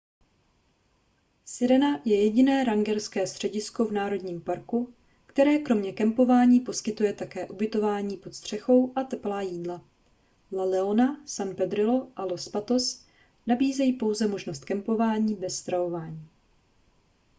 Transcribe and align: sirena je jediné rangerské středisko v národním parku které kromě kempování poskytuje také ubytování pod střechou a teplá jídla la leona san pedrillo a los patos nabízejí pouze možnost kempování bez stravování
sirena 1.45 2.01
je 2.05 2.23
jediné 2.23 2.63
rangerské 2.63 3.27
středisko 3.27 3.85
v 3.85 3.91
národním 3.91 4.41
parku 4.41 4.93
které 5.25 5.59
kromě 5.59 5.93
kempování 5.93 6.59
poskytuje 6.59 7.13
také 7.13 7.47
ubytování 7.47 8.17
pod 8.17 8.35
střechou 8.35 8.93
a 8.97 9.03
teplá 9.03 9.41
jídla 9.41 9.81
la 10.51 10.63
leona 10.63 11.21
san 11.27 11.55
pedrillo 11.55 12.07
a 12.15 12.23
los 12.25 12.49
patos 12.49 13.05
nabízejí 13.47 13.93
pouze 13.93 14.27
možnost 14.27 14.65
kempování 14.65 15.35
bez 15.35 15.57
stravování 15.59 16.27